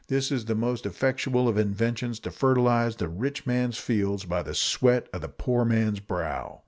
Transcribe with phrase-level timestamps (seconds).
[0.07, 4.55] This is the most effectual of inventions to fertilize the rich man's fields by the
[4.55, 6.59] sweat of the poor man's brow.